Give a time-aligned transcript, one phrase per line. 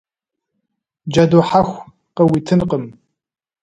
[1.11, 1.77] Джэду хьэху
[2.15, 2.83] къыуитынкъым.